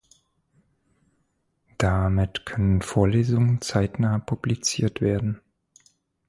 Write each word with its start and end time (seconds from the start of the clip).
Damit 1.77 2.47
können 2.47 2.81
Vorlesungen 2.81 3.61
zeitnah 3.61 4.17
publiziert 4.17 4.99
werden. 4.99 5.41